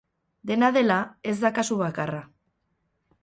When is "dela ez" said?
0.77-1.37